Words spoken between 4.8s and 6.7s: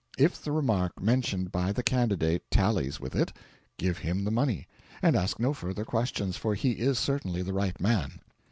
and ask no further questions, for